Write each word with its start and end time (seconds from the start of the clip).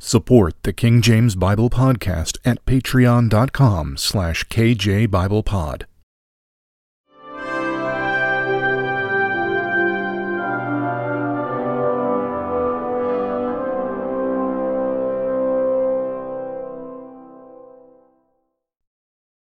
Support 0.00 0.64
the 0.64 0.72
King 0.72 1.02
James 1.02 1.36
Bible 1.36 1.70
Podcast 1.70 2.38
at 2.44 2.64
patreon.com 2.66 3.96
slash 3.96 4.44
kjbiblepod. 4.48 5.84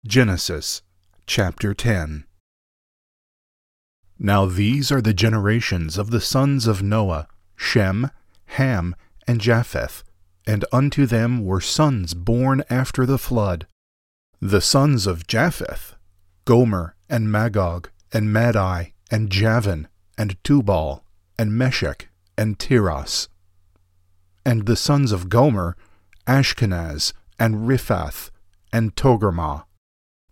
Genesis 0.06 0.82
chapter 1.26 1.72
10 1.72 2.26
Now 4.18 4.44
these 4.44 4.92
are 4.92 5.00
the 5.00 5.14
generations 5.14 5.96
of 5.96 6.10
the 6.10 6.20
sons 6.20 6.66
of 6.66 6.82
Noah, 6.82 7.26
Shem, 7.56 8.10
Ham, 8.44 8.94
and 9.26 9.40
Japheth 9.40 10.04
and 10.46 10.64
unto 10.72 11.06
them 11.06 11.44
were 11.44 11.60
sons 11.60 12.14
born 12.14 12.62
after 12.68 13.06
the 13.06 13.18
flood. 13.18 13.66
The 14.40 14.60
sons 14.60 15.06
of 15.06 15.26
Japheth, 15.26 15.94
Gomer, 16.44 16.94
and 17.08 17.30
Magog, 17.30 17.90
and 18.12 18.32
Madai, 18.32 18.92
and 19.10 19.30
Javan, 19.30 19.88
and 20.18 20.42
Tubal, 20.44 21.04
and 21.38 21.56
Meshech, 21.56 22.08
and 22.36 22.58
Tiras. 22.58 23.28
And 24.44 24.66
the 24.66 24.76
sons 24.76 25.12
of 25.12 25.28
Gomer, 25.28 25.76
Ashkenaz, 26.26 27.12
and 27.38 27.66
Riphath, 27.66 28.30
and 28.72 28.94
Togarmah. 28.94 29.64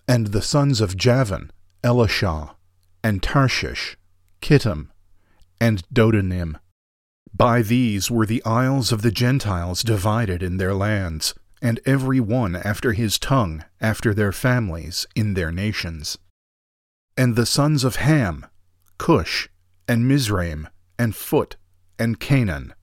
And 0.06 0.29
the 0.29 0.42
sons 0.42 0.81
of 0.81 0.97
Javan, 0.97 1.51
Elishah, 1.83 2.55
and 3.03 3.23
Tarshish, 3.23 3.97
Kittim, 4.41 4.89
and 5.61 5.83
Dodanim. 5.89 6.56
By 7.35 7.63
these 7.63 8.11
were 8.11 8.27
the 8.27 8.45
isles 8.45 8.93
of 8.93 9.03
the 9.03 9.11
Gentiles 9.11 9.83
divided 9.83 10.43
in 10.43 10.59
their 10.59 10.75
lands, 10.75 11.35
and 11.63 11.81
every 11.87 12.21
one 12.21 12.57
after 12.57 12.93
his 12.93 13.19
tongue, 13.19 13.65
after 13.81 14.12
their 14.12 14.33
families, 14.33 15.06
in 15.15 15.34
their 15.34 15.51
nations. 15.51 16.19
And 17.17 17.34
the 17.34 17.47
sons 17.47 17.84
of 17.84 17.97
Ham, 17.97 18.47
Cush, 18.98 19.48
and 19.89 20.06
Mizraim, 20.06 20.69
and 20.98 21.17
Phut, 21.17 21.56
and 21.98 22.21
Canaan. 22.21 22.75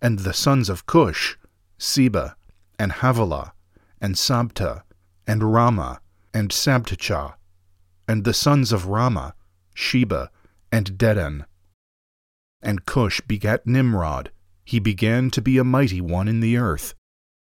And 0.00 0.20
the 0.20 0.34
sons 0.34 0.68
of 0.68 0.86
Cush, 0.86 1.36
Seba, 1.78 2.36
and 2.78 2.92
Havilah, 2.92 3.52
and 4.00 4.14
Sabta, 4.14 4.82
and 5.26 5.42
Raamah, 5.42 5.98
and 6.32 6.50
Sabtechah. 6.50 7.34
And 8.08 8.24
the 8.24 8.34
sons 8.34 8.72
of 8.72 8.84
Raamah, 8.84 9.32
Sheba, 9.74 10.30
and 10.70 10.98
Dedan. 10.98 11.46
And 12.62 12.86
Cush 12.86 13.20
begat 13.22 13.66
Nimrod. 13.66 14.30
He 14.64 14.78
began 14.78 15.30
to 15.30 15.42
be 15.42 15.58
a 15.58 15.64
mighty 15.64 16.00
one 16.00 16.28
in 16.28 16.40
the 16.40 16.56
earth. 16.56 16.94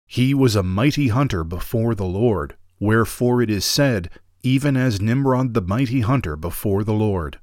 He 0.06 0.32
was 0.32 0.56
a 0.56 0.62
mighty 0.62 1.08
hunter 1.08 1.44
before 1.44 1.94
the 1.94 2.06
Lord, 2.06 2.56
wherefore 2.80 3.42
it 3.42 3.50
is 3.50 3.64
said, 3.64 4.10
even 4.42 4.76
as 4.76 5.00
Nimrod 5.00 5.54
the 5.54 5.60
mighty 5.60 6.00
hunter 6.00 6.36
before 6.36 6.84
the 6.84 6.94
Lord. 6.94 7.40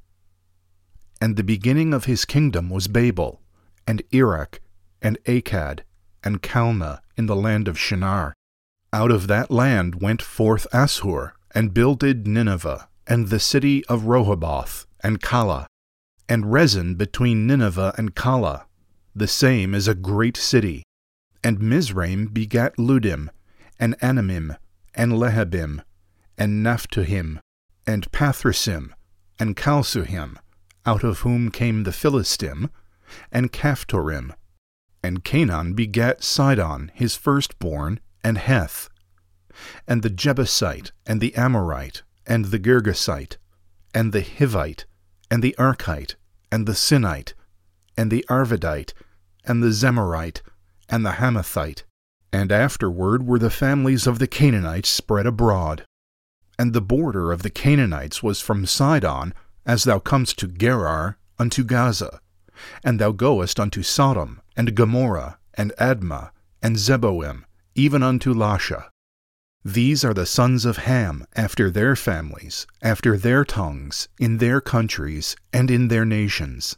And 1.22 1.36
the 1.36 1.44
beginning 1.44 1.94
of 1.94 2.06
his 2.06 2.26
kingdom 2.26 2.70
was 2.70 2.88
Babel, 2.88 3.42
and 3.86 4.02
Erech, 4.12 4.62
and 5.02 5.18
Akkad, 5.26 5.82
and 6.24 6.42
Calneh 6.42 7.00
in 7.18 7.26
the 7.26 7.36
land 7.36 7.68
of 7.68 7.78
Shinar. 7.78 8.34
Out 8.92 9.12
of 9.12 9.28
that 9.28 9.52
land 9.52 10.02
went 10.02 10.22
forth 10.22 10.66
Asshur, 10.74 11.34
and 11.54 11.74
builded 11.74 12.26
Nineveh, 12.26 12.88
and 13.06 13.28
the 13.28 13.40
city 13.40 13.86
of 13.86 14.06
Rehoboth, 14.06 14.88
and 15.02 15.22
Calah, 15.22 15.68
and 16.28 16.46
Resen 16.46 16.98
between 16.98 17.48
Nineveh 17.48 17.94
and 17.98 18.16
Calah. 18.16 18.66
The 19.16 19.28
same 19.28 19.74
is 19.74 19.88
a 19.88 19.96
great 19.96 20.38
city. 20.38 20.84
And 21.44 21.62
Mizraim 21.62 22.28
begat 22.28 22.78
Ludim, 22.78 23.30
and 23.80 23.98
Anamim, 24.00 24.58
and 24.94 25.14
Lehabim, 25.14 25.82
and 26.38 26.66
Naphtuhim, 26.66 27.40
and 27.86 28.12
Pathrusim, 28.12 28.92
and 29.40 29.56
Casluhim, 29.56 30.38
out 30.86 31.04
of 31.04 31.20
whom 31.20 31.52
came 31.52 31.84
the 31.84 31.92
Philistim, 31.92 32.70
and 33.32 33.52
Caphtorim. 33.52 34.34
And 35.04 35.24
Canaan 35.24 35.74
begat 35.74 36.24
Sidon, 36.24 36.92
his 36.96 37.16
firstborn, 37.16 38.00
and 38.24 38.38
Heth, 38.38 38.90
and 39.88 40.02
the 40.02 40.10
Jebusite, 40.10 40.92
and 41.06 41.22
the 41.22 41.36
Amorite, 41.36 42.02
and 42.26 42.46
the 42.46 42.60
Girgasite, 42.60 43.38
and 43.94 44.12
the 44.12 44.22
Hivite, 44.22 44.86
and 45.30 45.44
the 45.44 45.56
Archite, 45.58 46.16
and 46.52 46.68
the 46.68 46.74
Sinite, 46.74 47.34
and 47.98 48.12
the 48.12 48.26
Arvadite, 48.30 48.94
and 49.46 49.64
the 49.64 49.72
Zemarite, 49.72 50.42
and 50.90 51.06
the 51.06 51.14
Hamathite. 51.14 51.84
And 52.32 52.52
afterward 52.52 53.26
were 53.26 53.40
the 53.40 53.50
families 53.50 54.08
of 54.08 54.20
the 54.20 54.28
Canaanites 54.28 54.90
spread 54.90 55.26
abroad. 55.26 55.86
And 56.60 56.74
the 56.74 56.82
border 56.82 57.32
of 57.32 57.44
the 57.44 57.50
Canaanites 57.50 58.22
was 58.22 58.42
from 58.42 58.66
Sidon, 58.66 59.34
as 59.66 59.84
thou 59.84 60.00
comest 60.00 60.38
to 60.40 60.48
Gerar, 60.48 61.18
unto 61.40 61.64
Gaza. 61.64 62.20
And 62.84 63.00
thou 63.00 63.12
goest 63.12 63.60
unto 63.60 63.84
Sodom, 63.84 64.42
and 64.56 64.76
Gomorrah, 64.76 65.38
and 65.54 65.74
Admah, 65.80 66.32
and 66.62 66.78
Zeboim, 66.78 67.44
even 67.74 68.04
unto 68.04 68.34
Lasha. 68.34 68.86
These 69.68 70.06
are 70.06 70.14
the 70.14 70.28
sons 70.28 70.64
of 70.64 70.78
Ham, 70.78 71.26
after 71.36 71.72
their 71.72 71.96
families, 71.96 72.68
after 72.84 73.18
their 73.18 73.44
tongues, 73.44 74.08
in 74.20 74.38
their 74.38 74.62
countries, 74.62 75.36
and 75.52 75.72
in 75.72 75.88
their 75.88 76.06
nations. 76.06 76.78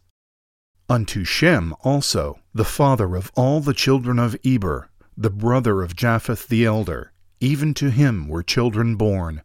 Unto 0.88 1.26
Shem 1.26 1.76
also, 1.82 2.40
the 2.54 2.64
father 2.64 3.18
of 3.18 3.30
all 3.36 3.60
the 3.60 3.74
children 3.74 4.18
of 4.20 4.38
Eber, 4.46 4.90
the 5.18 5.30
brother 5.30 5.82
of 5.82 5.98
Japheth 5.98 6.48
the 6.48 6.64
elder, 6.64 7.12
even 7.42 7.74
to 7.74 7.92
him 7.92 8.30
were 8.30 8.42
children 8.42 8.96
born. 8.96 9.42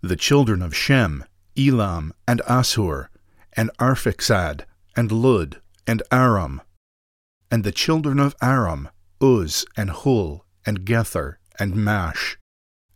The 0.00 0.16
children 0.16 0.60
of 0.60 0.74
Shem, 0.74 1.24
Elam, 1.56 2.12
and 2.26 2.40
Asshur, 2.48 3.06
and 3.52 3.70
Arphaxad, 3.78 4.64
and 4.96 5.12
Lud, 5.12 5.60
and 5.86 6.02
Aram. 6.10 6.60
And 7.48 7.62
the 7.62 7.70
children 7.70 8.18
of 8.18 8.34
Aram, 8.42 8.88
Uz, 9.22 9.64
and 9.76 9.90
Hul, 9.90 10.44
and 10.66 10.84
Gether, 10.84 11.38
and 11.60 11.76
Mash. 11.76 12.36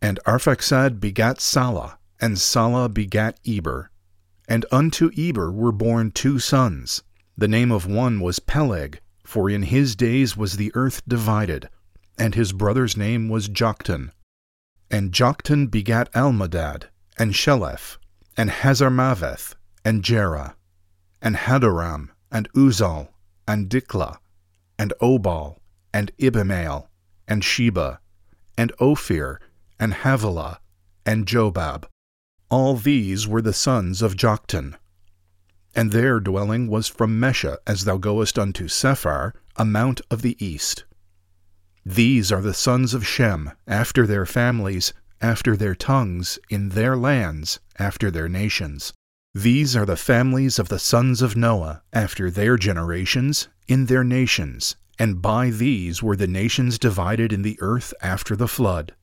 And 0.01 0.19
Arphaxad 0.25 0.99
begat 0.99 1.39
Salah, 1.39 1.99
and 2.19 2.39
Salah 2.39 2.89
begat 2.89 3.39
Eber. 3.45 3.91
And 4.47 4.65
unto 4.71 5.11
Eber 5.15 5.51
were 5.51 5.71
born 5.71 6.11
two 6.11 6.39
sons. 6.39 7.03
The 7.37 7.47
name 7.47 7.71
of 7.71 7.85
one 7.85 8.19
was 8.19 8.39
Peleg, 8.39 8.99
for 9.23 9.49
in 9.49 9.63
his 9.63 9.95
days 9.95 10.35
was 10.35 10.57
the 10.57 10.71
earth 10.75 11.01
divided, 11.07 11.69
and 12.17 12.35
his 12.35 12.51
brother's 12.51 12.97
name 12.97 13.29
was 13.29 13.47
Joktan. 13.47 14.11
And 14.89 15.11
Joktan 15.11 15.71
begat 15.71 16.11
Almodad, 16.13 16.85
and 17.17 17.33
Sheleph, 17.33 17.97
and 18.35 18.49
Hazarmaveth, 18.49 19.55
and 19.85 20.03
Jerah, 20.03 20.55
and 21.21 21.35
Hadoram, 21.35 22.09
and 22.31 22.51
Uzal, 22.53 23.09
and 23.47 23.69
Dikla, 23.69 24.17
and 24.77 24.93
Obal, 25.01 25.57
and 25.93 26.11
Abimael, 26.19 26.89
and 27.27 27.43
Sheba, 27.43 27.99
and 28.57 28.71
Ophir, 28.79 29.39
and 29.81 29.95
Havilah, 29.95 30.59
and 31.07 31.25
Jobab. 31.25 31.87
All 32.49 32.75
these 32.75 33.27
were 33.27 33.41
the 33.41 33.51
sons 33.51 34.03
of 34.03 34.15
Joktan. 34.15 34.75
And 35.73 35.91
their 35.91 36.19
dwelling 36.19 36.67
was 36.67 36.87
from 36.87 37.19
Mesha 37.19 37.57
as 37.65 37.85
thou 37.85 37.97
goest 37.97 38.37
unto 38.37 38.67
Sephar, 38.67 39.33
a 39.55 39.65
mount 39.65 39.99
of 40.11 40.21
the 40.21 40.37
east. 40.43 40.85
These 41.83 42.31
are 42.31 42.43
the 42.43 42.53
sons 42.53 42.93
of 42.93 43.07
Shem, 43.07 43.53
after 43.65 44.05
their 44.05 44.27
families, 44.27 44.93
after 45.19 45.57
their 45.57 45.73
tongues, 45.73 46.37
in 46.49 46.69
their 46.69 46.95
lands, 46.95 47.59
after 47.79 48.11
their 48.11 48.29
nations. 48.29 48.93
These 49.33 49.75
are 49.75 49.85
the 49.85 49.97
families 49.97 50.59
of 50.59 50.69
the 50.69 50.77
sons 50.77 51.23
of 51.23 51.35
Noah, 51.35 51.81
after 51.91 52.29
their 52.29 52.55
generations, 52.55 53.47
in 53.67 53.87
their 53.87 54.03
nations, 54.03 54.75
and 54.99 55.23
by 55.23 55.49
these 55.49 56.03
were 56.03 56.15
the 56.15 56.27
nations 56.27 56.77
divided 56.77 57.33
in 57.33 57.41
the 57.41 57.57
earth 57.61 57.95
after 58.03 58.35
the 58.35 58.47
flood. 58.47 58.93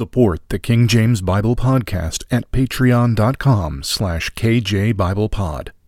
Support 0.00 0.48
the 0.48 0.58
King 0.58 0.88
James 0.88 1.20
Bible 1.20 1.56
Podcast 1.56 2.24
at 2.30 2.50
patreon.com 2.52 3.82
slash 3.82 4.30
kjbiblepod. 4.30 5.72